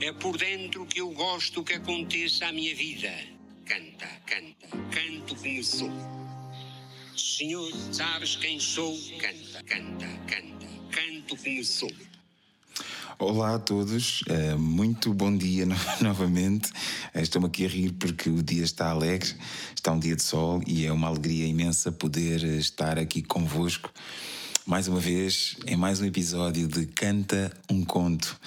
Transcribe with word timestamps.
É 0.00 0.12
por 0.12 0.36
dentro 0.38 0.86
que 0.86 1.00
eu 1.00 1.10
gosto 1.10 1.62
que 1.64 1.74
aconteça 1.74 2.46
a 2.46 2.52
minha 2.52 2.74
vida. 2.74 3.10
Canta, 3.64 4.06
canta, 4.26 4.76
canto 4.90 5.34
como 5.36 5.62
sou. 5.64 5.90
Senhor, 7.16 7.70
sabes 7.92 8.36
quem 8.36 8.58
sou? 8.60 8.96
Canta, 9.20 9.62
canta, 9.64 10.06
canta, 10.26 10.66
canto 10.90 11.36
como 11.36 11.64
sou. 11.64 11.90
Olá 13.18 13.56
a 13.56 13.58
todos, 13.58 14.22
eh, 14.28 14.54
muito 14.54 15.12
bom 15.12 15.36
dia 15.36 15.66
no- 15.66 15.74
novamente. 16.00 16.70
Eh, 17.12 17.20
Estou-me 17.22 17.48
aqui 17.48 17.64
a 17.66 17.68
rir 17.68 17.92
porque 17.94 18.30
o 18.30 18.40
dia 18.42 18.62
está 18.62 18.90
alegre, 18.90 19.34
está 19.74 19.90
um 19.92 19.98
dia 19.98 20.14
de 20.14 20.22
sol 20.22 20.62
e 20.66 20.86
é 20.86 20.92
uma 20.92 21.08
alegria 21.08 21.44
imensa 21.46 21.90
poder 21.90 22.44
eh, 22.44 22.56
estar 22.58 22.96
aqui 22.98 23.20
convosco 23.22 23.92
mais 24.64 24.86
uma 24.86 25.00
vez 25.00 25.56
em 25.66 25.76
mais 25.76 25.98
um 26.00 26.04
episódio 26.04 26.68
de 26.68 26.86
Canta 26.86 27.52
um 27.68 27.84
Conto. 27.84 28.38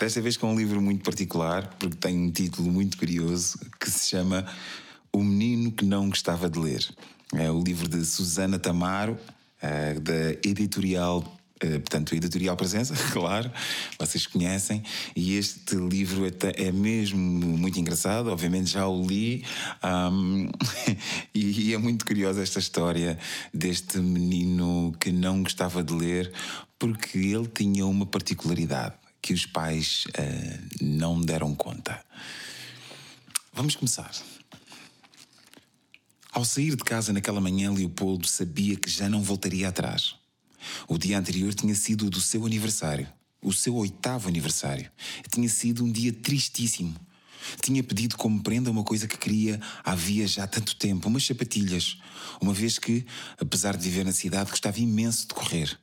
Desta 0.00 0.22
vez 0.22 0.38
com 0.38 0.54
um 0.54 0.56
livro 0.56 0.80
muito 0.80 1.04
particular, 1.04 1.76
porque 1.78 1.94
tem 1.94 2.16
um 2.16 2.30
título 2.30 2.72
muito 2.72 2.96
curioso 2.96 3.58
que 3.78 3.90
se 3.90 4.08
chama 4.08 4.46
O 5.12 5.22
Menino 5.22 5.70
que 5.70 5.84
Não 5.84 6.08
Gostava 6.08 6.48
de 6.48 6.58
Ler. 6.58 6.88
É 7.34 7.50
o 7.50 7.62
livro 7.62 7.86
de 7.86 8.02
Susana 8.06 8.58
Tamaro, 8.58 9.18
eh, 9.60 10.00
da 10.00 10.30
editorial 10.48 11.22
Uh, 11.62 11.78
portanto, 11.78 12.14
a 12.14 12.16
Editorial 12.16 12.56
Presença, 12.56 12.94
claro, 13.12 13.52
vocês 13.98 14.26
conhecem, 14.26 14.82
e 15.14 15.36
este 15.36 15.76
livro 15.76 16.24
é, 16.24 16.30
é 16.56 16.72
mesmo 16.72 17.18
muito 17.18 17.78
engraçado, 17.78 18.30
obviamente 18.30 18.70
já 18.70 18.88
o 18.88 19.06
li, 19.06 19.44
e, 21.34 21.68
e 21.68 21.74
é 21.74 21.76
muito 21.76 22.06
curiosa 22.06 22.42
esta 22.42 22.58
história 22.58 23.18
deste 23.52 23.98
menino 23.98 24.96
que 24.98 25.12
não 25.12 25.42
gostava 25.42 25.84
de 25.84 25.92
ler, 25.92 26.32
porque 26.78 27.18
ele 27.18 27.46
tinha 27.46 27.84
uma 27.84 28.06
particularidade 28.06 28.94
que 29.22 29.32
os 29.32 29.46
pais 29.46 30.04
uh, 30.06 30.84
não 30.84 31.20
deram 31.20 31.54
conta. 31.54 32.04
Vamos 33.52 33.76
começar. 33.76 34.12
Ao 36.32 36.44
sair 36.44 36.76
de 36.76 36.84
casa 36.84 37.12
naquela 37.12 37.40
manhã, 37.40 37.72
Leopoldo 37.72 38.26
sabia 38.26 38.76
que 38.76 38.88
já 38.88 39.08
não 39.08 39.22
voltaria 39.22 39.68
atrás. 39.68 40.14
O 40.86 40.96
dia 40.96 41.18
anterior 41.18 41.52
tinha 41.54 41.74
sido 41.74 42.06
o 42.06 42.10
do 42.10 42.20
seu 42.20 42.46
aniversário, 42.46 43.08
o 43.42 43.52
seu 43.52 43.74
oitavo 43.74 44.28
aniversário. 44.28 44.90
Tinha 45.30 45.48
sido 45.48 45.84
um 45.84 45.90
dia 45.90 46.12
tristíssimo. 46.12 46.94
Tinha 47.62 47.82
pedido 47.82 48.16
como 48.16 48.42
prenda 48.42 48.70
uma 48.70 48.84
coisa 48.84 49.08
que 49.08 49.16
queria 49.16 49.60
havia 49.82 50.26
já 50.26 50.46
tanto 50.46 50.76
tempo, 50.76 51.08
umas 51.08 51.24
sapatilhas, 51.24 51.98
uma 52.40 52.52
vez 52.52 52.78
que, 52.78 53.04
apesar 53.38 53.76
de 53.76 53.82
viver 53.82 54.04
na 54.04 54.12
cidade, 54.12 54.50
gostava 54.50 54.78
imenso 54.78 55.26
de 55.26 55.34
correr. 55.34 55.78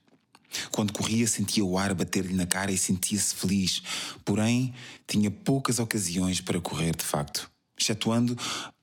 Quando 0.71 0.93
corria, 0.93 1.27
sentia 1.27 1.63
o 1.63 1.77
ar 1.77 1.93
bater-lhe 1.93 2.33
na 2.33 2.45
cara 2.45 2.71
e 2.71 2.77
sentia-se 2.77 3.35
feliz, 3.35 3.81
porém, 4.23 4.73
tinha 5.07 5.29
poucas 5.31 5.79
ocasiões 5.79 6.41
para 6.41 6.59
correr 6.61 6.95
de 6.95 7.03
facto. 7.03 7.49
Excetuando 7.79 8.37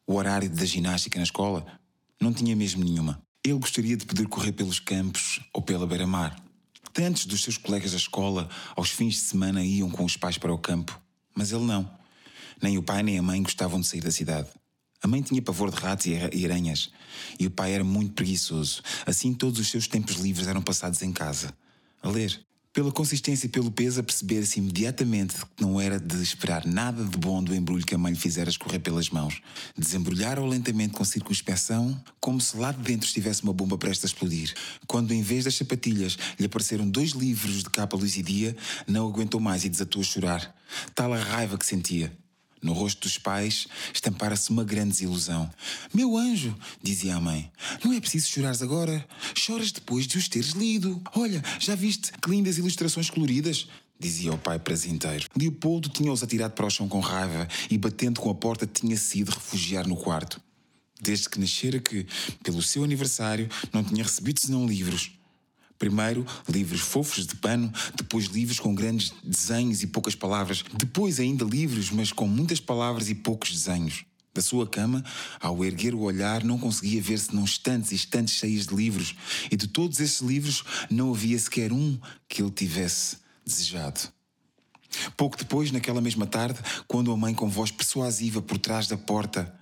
o 0.06 0.14
horário 0.14 0.48
da 0.50 0.64
ginástica 0.64 1.18
na 1.18 1.24
escola, 1.24 1.66
não 2.20 2.32
tinha 2.32 2.54
mesmo 2.54 2.84
nenhuma. 2.84 3.20
Ele 3.44 3.58
gostaria 3.58 3.96
de 3.96 4.06
poder 4.06 4.26
correr 4.28 4.52
pelos 4.52 4.78
campos 4.78 5.40
ou 5.52 5.60
pela 5.60 5.86
beira-mar. 5.86 6.42
Tantos 6.92 7.26
dos 7.26 7.42
seus 7.42 7.58
colegas 7.58 7.90
da 7.90 7.96
escola, 7.96 8.48
aos 8.76 8.90
fins 8.90 9.14
de 9.14 9.20
semana, 9.20 9.64
iam 9.64 9.90
com 9.90 10.04
os 10.04 10.16
pais 10.16 10.38
para 10.38 10.52
o 10.52 10.58
campo, 10.58 10.98
mas 11.34 11.50
ele 11.50 11.64
não. 11.64 11.90
Nem 12.62 12.78
o 12.78 12.82
pai 12.82 13.02
nem 13.02 13.18
a 13.18 13.22
mãe 13.22 13.42
gostavam 13.42 13.80
de 13.80 13.86
sair 13.86 14.00
da 14.00 14.12
cidade. 14.12 14.48
A 15.02 15.08
mãe 15.08 15.20
tinha 15.20 15.42
pavor 15.42 15.70
de 15.70 15.76
ratos 15.76 16.06
e 16.06 16.14
ara- 16.14 16.30
aranhas, 16.44 16.90
e 17.38 17.46
o 17.46 17.50
pai 17.50 17.74
era 17.74 17.84
muito 17.84 18.14
preguiçoso. 18.14 18.80
Assim, 19.04 19.34
todos 19.34 19.58
os 19.58 19.68
seus 19.68 19.86
tempos 19.86 20.16
livres 20.16 20.46
eram 20.46 20.62
passados 20.62 21.02
em 21.02 21.12
casa, 21.12 21.52
a 22.04 22.10
ler. 22.10 22.38
Pela 22.72 22.90
consistência 22.90 23.46
e 23.46 23.48
pelo 23.48 23.70
peso, 23.70 24.00
a 24.00 24.02
perceber-se 24.02 24.58
imediatamente 24.58 25.36
que 25.56 25.62
não 25.62 25.80
era 25.80 25.98
de 25.98 26.20
esperar 26.20 26.66
nada 26.66 27.04
de 27.04 27.16
bom 27.16 27.42
do 27.42 27.54
embrulho 27.54 27.86
que 27.86 27.94
a 27.94 27.98
mãe 27.98 28.12
lhe 28.12 28.18
fizera 28.18 28.50
escorrer 28.50 28.80
pelas 28.80 29.10
mãos. 29.10 29.40
Desembrulharam-o 29.78 30.46
lentamente 30.46 30.92
com 30.92 31.04
circunspeção, 31.04 31.98
como 32.18 32.40
se 32.40 32.56
lá 32.56 32.72
de 32.72 32.82
dentro 32.82 33.06
estivesse 33.06 33.44
uma 33.44 33.52
bomba 33.52 33.78
prestes 33.78 34.04
a 34.04 34.08
explodir. 34.08 34.52
Quando, 34.88 35.14
em 35.14 35.22
vez 35.22 35.44
das 35.44 35.54
sapatilhas, 35.54 36.18
lhe 36.36 36.46
apareceram 36.46 36.88
dois 36.90 37.10
livros 37.10 37.62
de 37.62 37.70
capa 37.70 37.96
luz 37.96 38.16
e 38.16 38.22
dia, 38.22 38.56
não 38.88 39.06
aguentou 39.06 39.40
mais 39.40 39.64
e 39.64 39.68
desatou 39.68 40.02
a 40.02 40.04
chorar. 40.04 40.54
Tal 40.96 41.12
a 41.12 41.18
raiva 41.18 41.56
que 41.56 41.64
sentia. 41.64 42.12
No 42.64 42.72
rosto 42.72 43.02
dos 43.02 43.18
pais 43.18 43.66
estampara-se 43.92 44.48
uma 44.48 44.64
grande 44.64 44.92
desilusão. 44.92 45.50
Meu 45.92 46.16
anjo, 46.16 46.56
dizia 46.82 47.14
a 47.14 47.20
mãe, 47.20 47.52
não 47.84 47.92
é 47.92 48.00
preciso 48.00 48.30
chorares 48.30 48.62
agora. 48.62 49.06
Choras 49.34 49.70
depois 49.70 50.06
de 50.06 50.16
os 50.16 50.28
teres 50.28 50.52
lido. 50.52 50.98
Olha, 51.14 51.44
já 51.60 51.74
viste 51.74 52.10
que 52.12 52.30
lindas 52.30 52.56
ilustrações 52.56 53.10
coloridas? 53.10 53.68
Dizia 54.00 54.32
o 54.32 54.38
pai 54.38 54.58
prazenteiro. 54.58 55.28
Leopoldo 55.38 55.90
tinha-os 55.90 56.22
atirado 56.22 56.52
para 56.52 56.64
o 56.64 56.70
chão 56.70 56.88
com 56.88 57.00
raiva 57.00 57.46
e, 57.70 57.76
batendo 57.76 58.18
com 58.18 58.30
a 58.30 58.34
porta, 58.34 58.66
tinha-se 58.66 59.18
ido 59.18 59.30
refugiar 59.30 59.86
no 59.86 59.94
quarto. 59.94 60.40
Desde 60.98 61.28
que 61.28 61.38
nascera 61.38 61.78
que, 61.78 62.06
pelo 62.42 62.62
seu 62.62 62.82
aniversário, 62.82 63.46
não 63.74 63.84
tinha 63.84 64.02
recebido 64.02 64.40
senão 64.40 64.66
livros. 64.66 65.12
Primeiro, 65.78 66.24
livros 66.48 66.80
fofos 66.80 67.26
de 67.26 67.34
pano, 67.36 67.72
depois 67.96 68.26
livros 68.26 68.60
com 68.60 68.74
grandes 68.74 69.12
desenhos 69.22 69.82
e 69.82 69.86
poucas 69.86 70.14
palavras, 70.14 70.64
depois 70.72 71.18
ainda 71.18 71.44
livros, 71.44 71.90
mas 71.90 72.12
com 72.12 72.26
muitas 72.26 72.60
palavras 72.60 73.08
e 73.08 73.14
poucos 73.14 73.50
desenhos. 73.50 74.04
Da 74.32 74.42
sua 74.42 74.66
cama, 74.66 75.04
ao 75.40 75.64
erguer 75.64 75.94
o 75.94 76.00
olhar, 76.00 76.42
não 76.42 76.58
conseguia 76.58 77.00
ver 77.00 77.18
senão 77.18 77.44
estantes 77.44 77.92
e 77.92 77.94
estantes 77.94 78.34
cheias 78.34 78.66
de 78.66 78.74
livros, 78.74 79.14
e 79.50 79.56
de 79.56 79.68
todos 79.68 80.00
esses 80.00 80.20
livros 80.20 80.64
não 80.90 81.12
havia 81.12 81.38
sequer 81.38 81.72
um 81.72 81.98
que 82.28 82.42
ele 82.42 82.50
tivesse 82.50 83.18
desejado. 83.46 84.12
Pouco 85.16 85.36
depois, 85.36 85.70
naquela 85.70 86.00
mesma 86.00 86.26
tarde, 86.26 86.58
quando 86.88 87.12
a 87.12 87.16
mãe, 87.16 87.34
com 87.34 87.48
voz 87.48 87.70
persuasiva 87.70 88.42
por 88.42 88.58
trás 88.58 88.86
da 88.86 88.96
porta, 88.96 89.54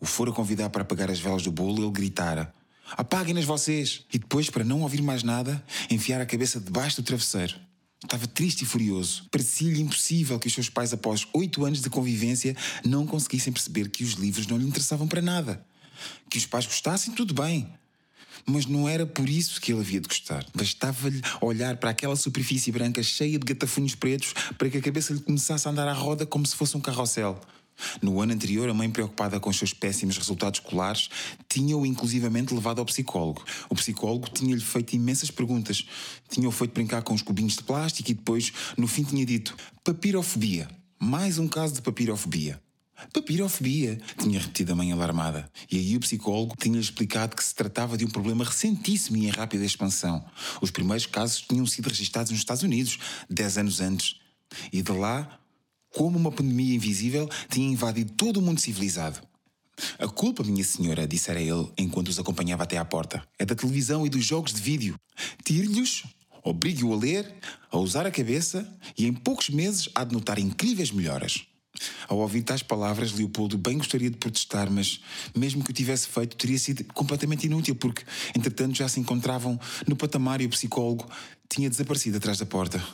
o 0.00 0.06
fora 0.06 0.32
convidar 0.32 0.70
para 0.70 0.82
apagar 0.82 1.10
as 1.10 1.20
velas 1.20 1.42
do 1.42 1.52
bolo, 1.52 1.82
ele 1.82 1.90
gritara: 1.90 2.54
Apaguem-nas 2.92 3.44
vocês! 3.44 4.04
E 4.12 4.18
depois, 4.18 4.50
para 4.50 4.64
não 4.64 4.82
ouvir 4.82 5.02
mais 5.02 5.22
nada, 5.22 5.62
enfiar 5.90 6.20
a 6.20 6.26
cabeça 6.26 6.60
debaixo 6.60 7.00
do 7.00 7.04
travesseiro. 7.04 7.54
Estava 8.02 8.26
triste 8.26 8.62
e 8.62 8.66
furioso. 8.66 9.26
Parecia-lhe 9.30 9.80
impossível 9.80 10.38
que 10.38 10.46
os 10.46 10.52
seus 10.52 10.68
pais, 10.68 10.92
após 10.92 11.26
oito 11.32 11.64
anos 11.64 11.80
de 11.80 11.88
convivência, 11.88 12.54
não 12.84 13.06
conseguissem 13.06 13.52
perceber 13.52 13.88
que 13.88 14.04
os 14.04 14.12
livros 14.12 14.46
não 14.46 14.58
lhe 14.58 14.66
interessavam 14.66 15.08
para 15.08 15.22
nada. 15.22 15.64
Que 16.28 16.36
os 16.36 16.44
pais 16.44 16.66
gostassem, 16.66 17.14
tudo 17.14 17.32
bem. 17.32 17.72
Mas 18.44 18.66
não 18.66 18.86
era 18.86 19.06
por 19.06 19.26
isso 19.26 19.58
que 19.58 19.72
ele 19.72 19.80
havia 19.80 20.00
de 20.00 20.08
gostar. 20.08 20.44
Bastava-lhe 20.54 21.22
olhar 21.40 21.78
para 21.78 21.90
aquela 21.90 22.14
superfície 22.14 22.70
branca 22.70 23.02
cheia 23.02 23.38
de 23.38 23.46
gatafunhos 23.46 23.94
pretos 23.94 24.34
para 24.58 24.68
que 24.68 24.76
a 24.76 24.82
cabeça 24.82 25.14
lhe 25.14 25.20
começasse 25.20 25.66
a 25.66 25.70
andar 25.70 25.88
à 25.88 25.94
roda 25.94 26.26
como 26.26 26.46
se 26.46 26.54
fosse 26.54 26.76
um 26.76 26.80
carrossel. 26.80 27.40
No 28.00 28.20
ano 28.20 28.32
anterior, 28.32 28.68
a 28.68 28.74
mãe, 28.74 28.90
preocupada 28.90 29.40
com 29.40 29.50
os 29.50 29.56
seus 29.56 29.72
péssimos 29.72 30.16
resultados 30.16 30.60
escolares, 30.60 31.08
tinha-o 31.48 31.84
inclusivamente 31.84 32.54
levado 32.54 32.78
ao 32.78 32.86
psicólogo. 32.86 33.44
O 33.68 33.74
psicólogo 33.74 34.28
tinha-lhe 34.30 34.60
feito 34.60 34.94
imensas 34.94 35.30
perguntas. 35.30 35.86
Tinha-o 36.28 36.52
feito 36.52 36.72
brincar 36.72 37.02
com 37.02 37.14
os 37.14 37.22
cubinhos 37.22 37.54
de 37.54 37.62
plástico 37.62 38.10
e 38.10 38.14
depois, 38.14 38.52
no 38.76 38.86
fim, 38.86 39.02
tinha 39.02 39.24
dito: 39.24 39.56
papirofobia. 39.82 40.68
Mais 40.98 41.38
um 41.38 41.48
caso 41.48 41.74
de 41.74 41.82
papirofobia. 41.82 42.60
Papirofobia, 43.12 44.00
tinha 44.18 44.38
repetido 44.38 44.72
a 44.72 44.76
mãe 44.76 44.92
alarmada. 44.92 45.50
E 45.70 45.76
aí 45.76 45.96
o 45.96 46.00
psicólogo 46.00 46.54
tinha-lhe 46.58 46.80
explicado 46.80 47.36
que 47.36 47.44
se 47.44 47.54
tratava 47.54 47.96
de 47.96 48.04
um 48.04 48.08
problema 48.08 48.44
recentíssimo 48.44 49.16
e 49.16 49.26
em 49.26 49.30
rápida 49.30 49.64
expansão. 49.64 50.24
Os 50.60 50.70
primeiros 50.70 51.06
casos 51.06 51.42
tinham 51.42 51.66
sido 51.66 51.88
registados 51.88 52.30
nos 52.30 52.40
Estados 52.40 52.62
Unidos, 52.62 52.98
dez 53.28 53.58
anos 53.58 53.80
antes. 53.80 54.16
E 54.72 54.80
de 54.80 54.92
lá, 54.92 55.40
como 55.94 56.18
uma 56.18 56.32
pandemia 56.32 56.74
invisível, 56.74 57.28
tinha 57.48 57.68
invadido 57.68 58.12
todo 58.12 58.38
o 58.38 58.42
mundo 58.42 58.60
civilizado. 58.60 59.20
A 59.98 60.06
culpa, 60.06 60.44
minha 60.44 60.62
senhora, 60.62 61.06
dissera 61.06 61.40
ele 61.40 61.68
enquanto 61.76 62.08
os 62.08 62.18
acompanhava 62.18 62.62
até 62.62 62.76
à 62.76 62.84
porta, 62.84 63.26
é 63.38 63.44
da 63.44 63.54
televisão 63.54 64.06
e 64.06 64.10
dos 64.10 64.24
jogos 64.24 64.52
de 64.52 64.60
vídeo. 64.60 64.98
Tire-lhes, 65.44 66.04
obrigue-o 66.42 66.92
a 66.92 66.96
ler, 66.96 67.34
a 67.70 67.78
usar 67.78 68.06
a 68.06 68.10
cabeça 68.10 68.68
e 68.96 69.06
em 69.06 69.12
poucos 69.12 69.48
meses 69.48 69.88
há 69.94 70.04
de 70.04 70.14
notar 70.14 70.38
incríveis 70.38 70.90
melhoras. 70.90 71.46
Ao 72.06 72.18
ouvir 72.18 72.42
tais 72.42 72.62
palavras, 72.62 73.12
Leopoldo 73.12 73.58
bem 73.58 73.78
gostaria 73.78 74.08
de 74.08 74.16
protestar, 74.16 74.70
mas 74.70 75.00
mesmo 75.34 75.64
que 75.64 75.70
o 75.70 75.74
tivesse 75.74 76.06
feito, 76.06 76.36
teria 76.36 76.58
sido 76.58 76.84
completamente 76.92 77.46
inútil, 77.46 77.74
porque, 77.74 78.04
entretanto, 78.36 78.76
já 78.76 78.88
se 78.88 79.00
encontravam 79.00 79.58
no 79.86 79.96
patamar 79.96 80.40
e 80.40 80.46
o 80.46 80.50
psicólogo 80.50 81.04
tinha 81.48 81.68
desaparecido 81.68 82.18
atrás 82.18 82.38
da 82.38 82.46
porta. 82.46 82.84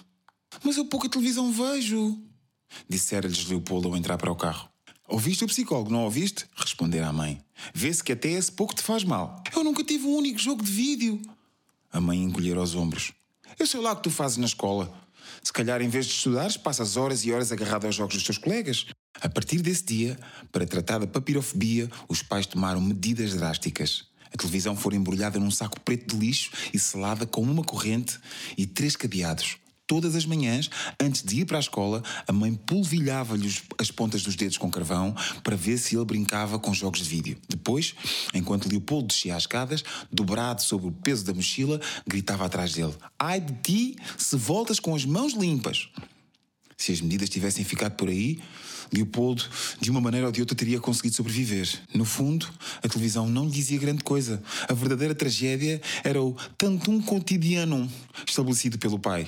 Mas 0.65 0.79
eu 0.79 0.87
pouca 0.87 1.11
televisão 1.11 1.53
vejo, 1.53 2.19
dissera-lhes 2.89 3.47
Leopoldo 3.47 3.89
ao 3.89 3.97
entrar 3.97 4.19
para 4.19 4.31
o 4.31 4.37
carro. 4.37 4.69
Ouviste 5.09 5.45
o 5.45 5.49
psicólogo, 5.49 5.91
não 5.91 6.05
ouviste? 6.05 6.47
Respondera 6.55 7.09
a 7.09 7.13
mãe. 7.13 7.41
Vê-se 7.75 8.03
que 8.03 8.13
até 8.13 8.29
esse 8.31 8.53
pouco 8.53 8.75
te 8.75 8.83
faz 8.83 9.03
mal. 9.03 9.43
Eu 9.55 9.65
nunca 9.65 9.83
tive 9.83 10.07
um 10.07 10.17
único 10.17 10.39
jogo 10.39 10.63
de 10.63 10.71
vídeo. 10.71 11.21
A 11.93 12.01
mãe 12.01 12.23
encolhera 12.23 12.63
os 12.63 12.77
ombros. 12.77 13.13
Eu 13.59 13.67
sei 13.67 13.81
lá 13.81 13.93
o 13.93 13.97
que 13.97 14.05
tu 14.05 14.11
fazes 14.11 14.37
na 14.37 14.47
escola. 14.47 14.93
Se 15.43 15.53
calhar, 15.53 15.83
em 15.83 15.89
vez 15.89 16.07
de 16.07 16.13
estudares, 16.13 16.57
passas 16.57 16.97
horas 16.97 17.25
e 17.25 17.33
horas 17.33 17.51
agarrado 17.51 17.87
aos 17.87 17.95
jogos 17.95 18.15
dos 18.15 18.25
teus 18.25 18.39
colegas. 18.39 18.87
A 19.21 19.29
partir 19.29 19.61
desse 19.61 19.85
dia, 19.85 20.19
para 20.53 20.67
tratar 20.67 20.99
da 20.99 21.07
papirofobia, 21.07 21.91
os 22.09 22.23
pais 22.23 22.47
tomaram 22.47 22.81
medidas 22.81 23.35
drásticas. 23.35 24.05
A 24.33 24.37
televisão 24.37 24.77
foi 24.77 24.95
embrulhada 24.95 25.41
num 25.41 25.51
saco 25.51 25.81
preto 25.81 26.15
de 26.15 26.27
lixo 26.27 26.53
e 26.73 26.79
selada 26.79 27.27
com 27.27 27.43
uma 27.43 27.65
corrente 27.65 28.19
e 28.57 28.65
três 28.65 28.95
cadeados. 28.95 29.57
Todas 29.91 30.15
as 30.15 30.25
manhãs, 30.25 30.71
antes 31.01 31.21
de 31.21 31.41
ir 31.41 31.47
para 31.47 31.57
a 31.57 31.61
escola, 31.61 32.01
a 32.25 32.33
mãe 32.33 32.55
polvilhava-lhe 32.55 33.53
as 33.77 33.91
pontas 33.91 34.23
dos 34.23 34.37
dedos 34.37 34.57
com 34.57 34.71
carvão 34.71 35.13
para 35.43 35.57
ver 35.57 35.79
se 35.79 35.97
ele 35.97 36.05
brincava 36.05 36.61
com 36.61 36.73
jogos 36.73 37.01
de 37.01 37.09
vídeo. 37.09 37.37
Depois, 37.49 37.97
enquanto 38.33 38.69
Leopoldo 38.69 39.09
descia 39.09 39.35
as 39.35 39.43
escadas, 39.43 39.83
dobrado 40.13 40.63
sobre 40.63 40.87
o 40.87 40.93
peso 40.93 41.25
da 41.25 41.35
mochila, 41.35 41.81
gritava 42.07 42.47
atrás 42.47 42.73
dele: 42.73 42.95
Ai 43.19 43.41
de 43.41 43.53
ti 43.55 43.97
se 44.17 44.37
voltas 44.37 44.79
com 44.79 44.95
as 44.95 45.05
mãos 45.05 45.33
limpas! 45.33 45.89
Se 46.77 46.93
as 46.93 47.01
medidas 47.01 47.29
tivessem 47.29 47.65
ficado 47.65 47.97
por 47.97 48.09
aí, 48.09 48.39
Leopoldo, 48.93 49.45
de 49.81 49.91
uma 49.91 50.01
maneira 50.01 50.27
ou 50.27 50.33
de 50.33 50.41
outra, 50.41 50.57
teria 50.57 50.81
conseguido 50.81 51.17
sobreviver. 51.17 51.69
No 51.95 52.05
fundo, 52.05 52.49
a 52.83 52.89
televisão 52.89 53.29
não 53.29 53.45
lhe 53.45 53.51
dizia 53.51 53.79
grande 53.79 54.03
coisa. 54.03 54.43
A 54.69 54.75
verdadeira 54.75 55.15
tragédia 55.15 55.81
era 56.03 56.23
o 56.23 56.37
tantum 56.57 57.01
cotidiano 57.01 57.91
estabelecido 58.27 58.79
pelo 58.79 58.99
pai. 58.99 59.27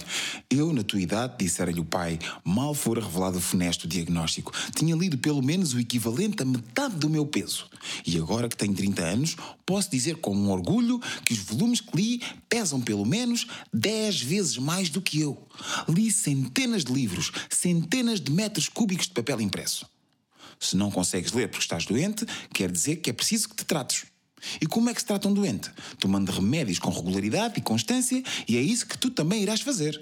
Eu, 0.51 0.73
na 0.73 0.83
tua 0.83 1.01
idade, 1.01 1.35
dissera-lhe 1.39 1.81
o 1.81 1.85
pai, 1.85 2.19
mal 2.45 2.75
fora 2.75 3.01
revelado 3.01 3.39
o 3.39 3.41
funesto 3.41 3.87
diagnóstico, 3.87 4.53
tinha 4.75 4.95
lido 4.95 5.19
pelo 5.19 5.43
menos 5.43 5.75
o 5.75 5.81
equivalente 5.81 6.43
a 6.43 6.47
metade 6.47 6.97
do 6.97 7.09
meu 7.09 7.27
peso. 7.27 7.67
E 8.07 8.17
agora 8.17 8.49
que 8.49 8.57
tenho 8.57 8.75
30 8.75 9.03
anos, 9.03 9.37
posso 9.67 9.91
dizer 9.91 10.17
com 10.17 10.35
um 10.35 10.51
orgulho 10.51 11.01
que 11.25 11.33
os 11.33 11.41
volumes 11.41 11.81
que 11.81 11.97
li 11.97 12.23
pesam 12.49 12.81
pelo 12.81 13.05
menos 13.05 13.47
10 13.73 14.23
vezes 14.23 14.59
mais 14.59 14.89
do 14.89 15.01
que 15.01 15.21
eu. 15.21 15.47
Li 15.89 16.11
centenas 16.11 16.85
de 16.85 16.93
livros, 16.93 17.33
centenas 17.51 18.21
de 18.21 18.31
metros 18.31 18.69
cúbicos 18.69 19.07
de 19.07 19.13
papel 19.13 19.41
impresso. 19.41 19.52
Se 20.59 20.77
não 20.77 20.91
consegues 20.91 21.33
ler 21.33 21.49
porque 21.49 21.63
estás 21.63 21.85
doente, 21.85 22.25
quer 22.53 22.71
dizer 22.71 22.97
que 22.97 23.11
é 23.11 23.13
preciso 23.13 23.49
que 23.49 23.57
te 23.57 23.65
trates. 23.65 24.05
E 24.61 24.67
como 24.67 24.91
é 24.91 24.95
que 24.95 25.01
se 25.01 25.07
trata 25.07 25.29
um 25.29 25.35
doente? 25.35 25.71
Tomando 25.99 26.31
remédios 26.31 26.79
com 26.79 26.91
regularidade 26.91 27.59
e 27.59 27.63
constância, 27.63 28.23
e 28.49 28.57
é 28.57 28.61
isso 28.61 28.87
que 28.87 28.99
tu 28.99 29.11
também 29.11 29.43
irás 29.43 29.61
fazer. 29.61 30.01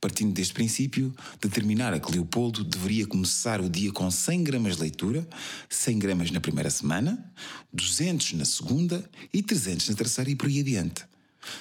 Partindo 0.00 0.32
deste 0.32 0.54
princípio, 0.54 1.14
determinara 1.40 1.98
que 1.98 2.10
Leopoldo 2.10 2.62
deveria 2.62 3.06
começar 3.06 3.60
o 3.60 3.68
dia 3.68 3.92
com 3.92 4.10
100 4.10 4.44
gramas 4.44 4.76
de 4.76 4.82
leitura, 4.82 5.28
100 5.68 5.98
gramas 5.98 6.30
na 6.30 6.40
primeira 6.40 6.70
semana, 6.70 7.32
200 7.72 8.34
na 8.34 8.44
segunda 8.44 9.08
e 9.32 9.42
300 9.42 9.88
na 9.88 9.96
terceira 9.96 10.30
e 10.30 10.36
por 10.36 10.48
aí 10.48 10.60
adiante. 10.60 11.04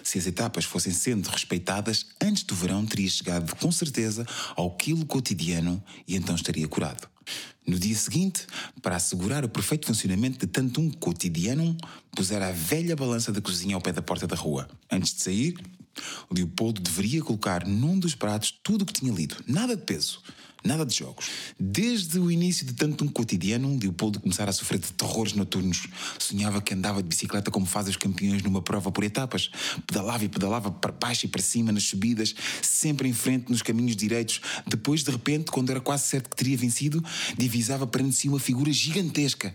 Se 0.04 0.18
as 0.18 0.28
etapas 0.28 0.66
fossem 0.66 0.94
sendo 0.94 1.28
respeitadas, 1.30 2.08
antes 2.22 2.44
do 2.44 2.56
verão 2.56 2.86
teria 2.86 3.10
chegado 3.10 3.56
com 3.56 3.72
certeza 3.72 4.26
ao 4.56 4.72
quilo 4.72 5.06
cotidiano 5.06 5.84
e 6.08 6.16
então 6.16 6.36
estaria 6.36 6.68
curado. 6.68 7.08
No 7.66 7.80
dia 7.80 7.96
seguinte, 7.96 8.46
para 8.82 8.96
assegurar 8.96 9.44
o 9.44 9.50
perfeito 9.50 9.88
funcionamento 9.88 10.38
de 10.38 10.46
tanto 10.46 10.80
um 10.80 10.92
cotidiano, 10.92 11.76
pusera 12.16 12.50
a 12.50 12.52
velha 12.52 12.96
balança 12.96 13.32
da 13.32 13.42
cozinha 13.42 13.76
ao 13.76 13.82
pé 13.82 13.92
da 13.92 14.04
porta 14.04 14.28
da 14.28 14.36
rua. 14.36 14.70
Antes 14.92 15.16
de 15.16 15.22
sair, 15.22 15.56
Leopoldo 16.30 16.82
deveria 16.82 17.24
colocar 17.24 17.66
num 17.66 17.98
dos 17.98 18.14
pratos 18.14 18.52
tudo 18.64 18.84
o 18.84 18.86
que 18.86 18.94
tinha 18.94 19.12
lido, 19.12 19.36
nada 19.48 19.76
de 19.76 19.82
peso. 19.82 20.22
Nada 20.66 20.84
de 20.84 20.96
jogos. 20.96 21.30
Desde 21.60 22.18
o 22.18 22.32
início 22.32 22.66
de 22.66 22.74
tanto 22.74 23.06
um 23.06 23.08
cotidiano, 23.08 23.78
Leopoldo 23.80 24.20
começara 24.20 24.50
a 24.50 24.54
sofrer 24.54 24.80
de 24.80 24.92
terrores 24.94 25.34
noturnos. 25.34 25.88
Sonhava 26.18 26.60
que 26.60 26.74
andava 26.74 27.04
de 27.04 27.08
bicicleta 27.08 27.52
como 27.52 27.68
fazem 27.68 27.92
os 27.92 27.98
campeões 27.98 28.42
numa 28.42 28.64
prova 28.64 28.92
por 28.92 29.04
etapas. 29.04 29.52
Pedalava 29.86 30.26
e 30.26 30.30
pedalava 30.30 30.72
para 30.72 30.92
baixo 30.92 31.28
e 31.28 31.30
para 31.30 31.44
cima 31.44 31.72
nas 31.72 31.84
subidas, 31.84 32.34
sempre 32.64 33.08
em 33.08 33.14
frente 33.14 33.52
nos 33.52 33.62
caminhos 33.62 33.96
direitos. 33.96 34.42
Depois, 34.66 35.04
de 35.04 35.12
repente, 35.12 35.52
quando 35.52 35.70
era 35.70 35.80
quase 35.80 36.08
certo 36.08 36.32
que 36.32 36.36
teria 36.36 36.58
vencido, 36.58 37.04
divisava 37.38 37.86
perante 37.86 38.16
si 38.16 38.28
uma 38.28 38.40
figura 38.40 38.74
gigantesca. 38.74 39.54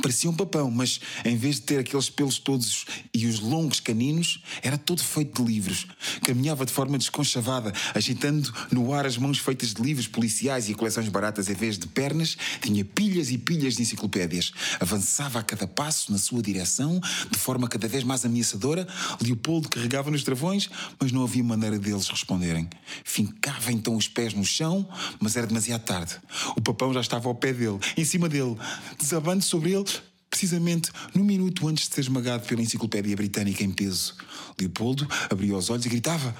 Parecia 0.00 0.30
um 0.30 0.34
papão, 0.34 0.70
mas 0.70 1.00
em 1.24 1.36
vez 1.36 1.56
de 1.56 1.62
ter 1.62 1.78
aqueles 1.78 2.08
pelos 2.08 2.38
todos 2.38 2.84
e 3.12 3.26
os 3.26 3.40
longos 3.40 3.80
caninos, 3.80 4.42
era 4.62 4.78
todo 4.78 5.02
feito 5.02 5.42
de 5.42 5.52
livros. 5.52 5.86
Caminhava 6.22 6.64
de 6.64 6.72
forma 6.72 6.98
desconchavada, 6.98 7.72
agitando 7.94 8.52
no 8.70 8.92
ar 8.92 9.06
as 9.06 9.16
mãos 9.16 9.38
feitas 9.38 9.74
de 9.74 9.82
livros 9.82 10.06
policiais 10.06 10.68
e 10.68 10.74
coleções 10.74 11.08
baratas 11.08 11.48
em 11.48 11.54
vez 11.54 11.78
de 11.78 11.86
pernas, 11.86 12.36
tinha 12.60 12.84
pilhas 12.84 13.30
e 13.30 13.38
pilhas 13.38 13.76
de 13.76 13.82
enciclopédias. 13.82 14.52
Avançava 14.80 15.38
a 15.38 15.42
cada 15.42 15.66
passo 15.66 16.12
na 16.12 16.18
sua 16.18 16.42
direção, 16.42 17.00
de 17.30 17.38
forma 17.38 17.68
cada 17.68 17.88
vez 17.88 18.04
mais 18.04 18.24
ameaçadora. 18.24 18.86
Leopoldo 19.20 19.68
carregava 19.68 20.10
nos 20.10 20.22
travões, 20.22 20.68
mas 21.00 21.12
não 21.12 21.24
havia 21.24 21.42
maneira 21.42 21.78
deles 21.78 22.08
responderem. 22.08 22.68
Fincava 23.04 23.72
então 23.72 23.96
os 23.96 24.08
pés 24.08 24.34
no 24.34 24.44
chão, 24.44 24.86
mas 25.20 25.36
era 25.36 25.46
demasiado 25.46 25.82
tarde. 25.82 26.16
O 26.56 26.60
papão 26.60 26.92
já 26.92 27.00
estava 27.00 27.28
ao 27.28 27.34
pé 27.34 27.52
dele, 27.52 27.78
em 27.96 28.04
cima 28.04 28.28
dele, 28.28 28.56
desabando 28.98 29.42
sobre 29.42 29.63
sobre 29.64 29.72
ele 29.72 29.84
precisamente 30.28 30.90
no 31.14 31.24
minuto 31.24 31.66
antes 31.68 31.88
de 31.88 31.94
ser 31.94 32.00
esmagado 32.02 32.44
pela 32.46 32.60
enciclopédia 32.60 33.16
britânica 33.16 33.62
em 33.62 33.70
peso. 33.70 34.16
Leopoldo 34.58 35.06
abria 35.30 35.56
os 35.56 35.70
olhos 35.70 35.86
e 35.86 35.88
gritava 35.88 36.36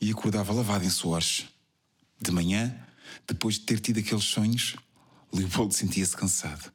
e 0.00 0.10
acordava 0.10 0.52
lavado 0.52 0.84
em 0.84 0.90
suores. 0.90 1.44
De 2.20 2.30
manhã, 2.30 2.74
depois 3.28 3.56
de 3.56 3.60
ter 3.60 3.78
tido 3.78 4.00
aqueles 4.00 4.24
sonhos, 4.24 4.76
Leopoldo 5.32 5.74
sentia-se 5.74 6.16
cansado. 6.16 6.72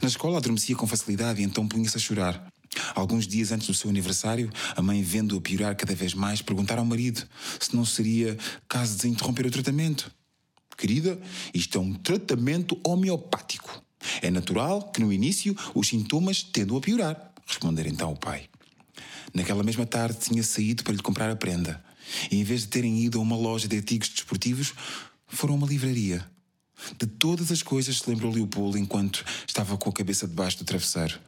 Na 0.00 0.08
escola 0.08 0.38
adormecia 0.38 0.74
com 0.74 0.86
facilidade 0.86 1.42
e 1.42 1.44
então 1.44 1.68
punha-se 1.68 1.96
a 1.96 2.00
chorar. 2.00 2.50
Alguns 2.94 3.26
dias 3.26 3.52
antes 3.52 3.66
do 3.66 3.74
seu 3.74 3.90
aniversário, 3.90 4.50
a 4.74 4.80
mãe, 4.80 5.02
vendo-o 5.02 5.42
piorar 5.42 5.76
cada 5.76 5.94
vez 5.94 6.14
mais, 6.14 6.40
perguntara 6.40 6.80
ao 6.80 6.86
marido 6.86 7.22
se 7.60 7.76
não 7.76 7.84
seria 7.84 8.36
caso 8.66 8.96
de 8.96 9.08
interromper 9.08 9.46
o 9.46 9.50
tratamento. 9.50 10.10
Querida, 10.76 11.20
isto 11.52 11.76
é 11.76 11.80
um 11.80 11.92
tratamento 11.92 12.80
homeopático. 12.82 13.82
É 14.20 14.30
natural 14.30 14.90
que 14.90 15.00
no 15.00 15.12
início 15.12 15.56
os 15.74 15.88
sintomas 15.88 16.42
tendam 16.42 16.76
a 16.76 16.80
piorar, 16.80 17.32
responder 17.46 17.86
então 17.86 18.12
o 18.12 18.16
pai. 18.16 18.48
Naquela 19.34 19.62
mesma 19.62 19.86
tarde 19.86 20.18
tinha 20.18 20.42
saído 20.42 20.82
para 20.82 20.92
lhe 20.92 21.02
comprar 21.02 21.30
a 21.30 21.36
prenda. 21.36 21.82
E 22.30 22.36
em 22.36 22.44
vez 22.44 22.62
de 22.62 22.68
terem 22.68 23.02
ido 23.02 23.18
a 23.18 23.22
uma 23.22 23.36
loja 23.36 23.66
de 23.66 23.76
artigos 23.76 24.08
desportivos, 24.08 24.74
foram 25.26 25.54
a 25.54 25.56
uma 25.56 25.66
livraria. 25.66 26.24
De 26.98 27.06
todas 27.06 27.50
as 27.50 27.62
coisas 27.62 27.98
se 27.98 28.10
lembrou 28.10 28.32
Leopoldo 28.32 28.76
enquanto 28.76 29.24
estava 29.46 29.76
com 29.78 29.88
a 29.88 29.92
cabeça 29.92 30.26
debaixo 30.26 30.58
do 30.58 30.64
travesseiro. 30.64 31.18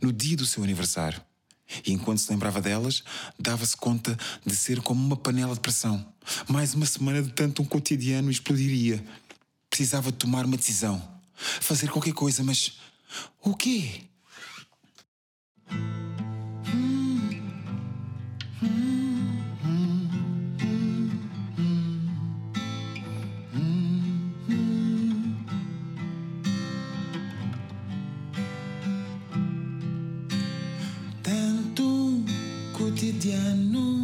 No 0.00 0.12
dia 0.12 0.36
do 0.36 0.46
seu 0.46 0.62
aniversário. 0.62 1.20
E 1.84 1.92
enquanto 1.92 2.18
se 2.18 2.30
lembrava 2.30 2.62
delas, 2.62 3.02
dava-se 3.38 3.76
conta 3.76 4.16
de 4.44 4.54
ser 4.56 4.80
como 4.80 5.04
uma 5.04 5.16
panela 5.16 5.54
de 5.54 5.60
pressão. 5.60 6.06
Mais 6.46 6.74
uma 6.74 6.86
semana 6.86 7.22
de 7.22 7.32
tanto 7.32 7.62
um 7.62 7.64
cotidiano 7.64 8.30
explodiria. 8.30 9.04
Precisava 9.68 10.12
tomar 10.12 10.46
uma 10.46 10.56
decisão 10.56 11.17
fazer 11.38 11.88
qualquer 11.88 12.12
coisa, 12.12 12.42
mas 12.42 12.72
o 13.42 13.54
quê? 13.54 14.02
Tanto 31.22 32.24
cotidiano, 32.72 33.97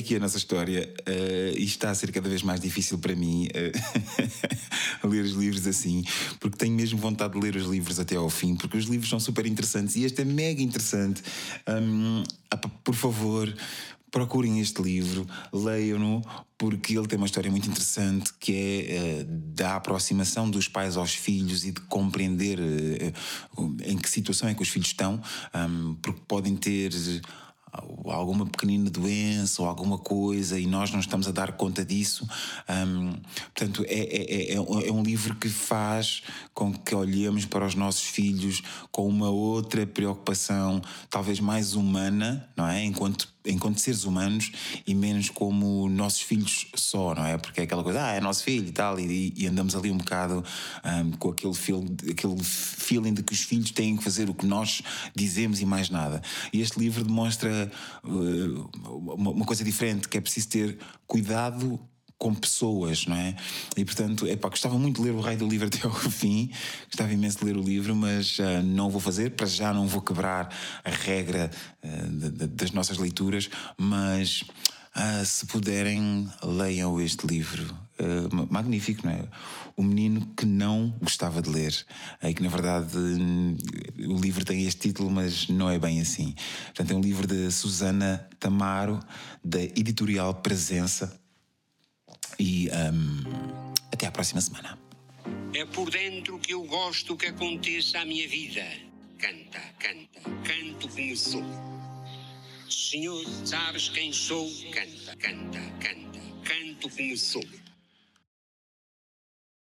até 0.00 0.06
aqui 0.06 0.16
a 0.16 0.18
nossa 0.18 0.38
história 0.38 0.92
uh, 1.00 1.56
e 1.56 1.64
está 1.64 1.90
a 1.90 1.94
ser 1.94 2.10
cada 2.10 2.28
vez 2.28 2.42
mais 2.42 2.60
difícil 2.60 2.98
para 2.98 3.14
mim 3.14 3.48
uh, 3.48 5.06
ler 5.06 5.24
os 5.24 5.32
livros 5.32 5.66
assim, 5.66 6.02
porque 6.40 6.56
tenho 6.56 6.74
mesmo 6.74 6.98
vontade 6.98 7.34
de 7.34 7.40
ler 7.40 7.54
os 7.54 7.66
livros 7.66 8.00
até 8.00 8.16
ao 8.16 8.30
fim, 8.30 8.56
porque 8.56 8.76
os 8.76 8.86
livros 8.86 9.08
são 9.08 9.20
super 9.20 9.46
interessantes 9.46 9.96
e 9.96 10.04
este 10.04 10.22
é 10.22 10.24
mega 10.24 10.62
interessante. 10.62 11.22
Um, 11.68 12.24
por 12.82 12.94
favor, 12.94 13.54
procurem 14.10 14.58
este 14.58 14.82
livro, 14.82 15.26
leiam-no, 15.52 16.22
porque 16.58 16.96
ele 16.96 17.06
tem 17.06 17.16
uma 17.16 17.26
história 17.26 17.50
muito 17.50 17.68
interessante 17.68 18.32
que 18.40 18.86
é 18.88 19.22
uh, 19.22 19.24
da 19.54 19.76
aproximação 19.76 20.50
dos 20.50 20.66
pais 20.66 20.96
aos 20.96 21.14
filhos 21.14 21.64
e 21.64 21.72
de 21.72 21.80
compreender 21.82 22.58
uh, 22.58 23.76
em 23.84 23.98
que 23.98 24.08
situação 24.08 24.48
é 24.48 24.54
que 24.54 24.62
os 24.62 24.68
filhos 24.68 24.88
estão, 24.88 25.20
um, 25.54 25.94
porque 25.96 26.20
podem 26.26 26.56
ter 26.56 26.90
alguma 28.12 28.46
pequenina 28.46 28.90
doença 28.90 29.62
ou 29.62 29.68
alguma 29.68 29.98
coisa 29.98 30.58
e 30.58 30.66
nós 30.66 30.90
não 30.90 31.00
estamos 31.00 31.28
a 31.28 31.32
dar 31.32 31.52
conta 31.52 31.84
disso. 31.84 32.28
Um, 32.68 33.12
portanto, 33.54 33.84
é, 33.86 33.94
é, 33.94 34.52
é, 34.52 34.54
é, 34.54 34.92
um 34.92 35.02
livro 35.02 35.34
que 35.34 35.48
faz 35.48 36.22
com 36.54 36.72
que 36.72 36.94
olhemos 36.94 37.44
para 37.44 37.66
os 37.66 37.74
nossos 37.74 38.04
filhos 38.04 38.62
com 38.90 39.06
uma 39.06 39.30
outra 39.30 39.86
preocupação, 39.86 40.80
talvez 41.08 41.40
mais 41.40 41.74
humana, 41.74 42.48
não 42.56 42.66
é? 42.66 42.84
Enquanto 42.84 43.28
enquanto 43.44 43.80
seres 43.80 44.04
humanos 44.04 44.52
e 44.86 44.94
menos 44.94 45.30
como 45.30 45.88
nossos 45.88 46.20
filhos 46.20 46.66
só, 46.74 47.14
não 47.14 47.24
é? 47.24 47.38
Porque 47.38 47.60
é 47.60 47.64
aquela 47.64 47.82
coisa, 47.82 48.04
ah, 48.04 48.12
é 48.12 48.20
nosso 48.20 48.44
filho 48.44 48.68
e 48.68 48.72
tal, 48.72 48.98
e, 49.00 49.32
e 49.36 49.46
andamos 49.46 49.74
ali 49.74 49.90
um 49.90 49.96
bocado 49.96 50.44
um, 50.84 51.10
com 51.12 51.30
aquele, 51.30 51.54
feel, 51.54 51.84
aquele 52.10 52.42
feeling 52.42 53.14
de 53.14 53.22
que 53.22 53.32
os 53.32 53.40
filhos 53.40 53.70
têm 53.70 53.96
que 53.96 54.04
fazer 54.04 54.28
o 54.28 54.34
que 54.34 54.46
nós 54.46 54.82
dizemos 55.14 55.60
e 55.60 55.64
mais 55.64 55.88
nada. 55.88 56.20
E 56.52 56.60
este 56.60 56.78
livro 56.78 57.04
demonstra 57.04 57.70
uh, 57.99 57.99
uma, 58.02 59.30
uma 59.30 59.44
coisa 59.44 59.64
diferente, 59.64 60.08
que 60.08 60.18
é 60.18 60.20
preciso 60.20 60.48
ter 60.48 60.78
cuidado 61.06 61.80
com 62.20 62.34
pessoas, 62.34 63.06
não 63.06 63.16
é? 63.16 63.34
E 63.74 63.82
portanto, 63.82 64.26
epá, 64.26 64.50
gostava 64.50 64.78
muito 64.78 65.00
de 65.00 65.08
ler 65.08 65.14
o 65.14 65.22
Rei 65.22 65.36
do 65.36 65.48
Livro 65.48 65.66
até 65.74 65.86
ao 65.86 65.94
fim, 65.94 66.50
gostava 66.86 67.10
imenso 67.10 67.38
de 67.38 67.46
ler 67.46 67.56
o 67.56 67.62
livro, 67.62 67.96
mas 67.96 68.38
uh, 68.38 68.62
não 68.62 68.90
vou 68.90 69.00
fazer, 69.00 69.30
para 69.30 69.46
já 69.46 69.72
não 69.72 69.88
vou 69.88 70.02
quebrar 70.02 70.54
a 70.84 70.90
regra 70.90 71.50
uh, 71.82 72.08
de, 72.08 72.30
de, 72.30 72.46
das 72.46 72.72
nossas 72.72 72.98
leituras, 72.98 73.48
mas 73.78 74.42
uh, 74.94 75.24
se 75.24 75.46
puderem, 75.46 76.28
leiam 76.42 77.00
este 77.00 77.26
livro. 77.26 77.74
Magnífico, 78.50 79.06
não 79.06 79.12
é? 79.12 79.24
O 79.76 79.82
menino 79.82 80.26
que 80.36 80.46
não 80.46 80.94
gostava 81.00 81.40
de 81.40 81.48
ler. 81.48 81.74
É 82.20 82.32
que 82.32 82.42
na 82.42 82.48
verdade 82.48 82.96
o 82.96 84.20
livro 84.20 84.44
tem 84.44 84.66
este 84.66 84.88
título, 84.88 85.10
mas 85.10 85.48
não 85.48 85.70
é 85.70 85.78
bem 85.78 86.00
assim. 86.00 86.34
Portanto, 86.66 86.90
é 86.92 86.94
um 86.94 87.00
livro 87.00 87.26
de 87.26 87.50
Susana 87.50 88.28
Tamaro, 88.38 89.00
da 89.44 89.62
editorial 89.62 90.34
Presença 90.34 91.20
e 92.38 92.68
um, 92.68 93.70
até 93.92 94.06
à 94.06 94.10
próxima 94.10 94.40
semana. 94.40 94.78
É 95.54 95.64
por 95.64 95.90
dentro 95.90 96.38
que 96.38 96.54
eu 96.54 96.64
gosto 96.64 97.16
que 97.16 97.26
aconteça 97.26 97.98
a 97.98 98.04
minha 98.04 98.28
vida. 98.28 98.64
Canta, 99.18 99.60
canta, 99.78 100.30
canto 100.44 100.88
como 100.88 101.16
sou. 101.16 101.44
Senhor, 102.68 103.24
sabes 103.44 103.88
quem 103.88 104.12
sou? 104.12 104.48
Canta, 104.72 105.16
canta, 105.16 105.60
canta, 105.80 106.20
canto 106.44 106.88
como 106.88 107.16
sou. 107.16 107.44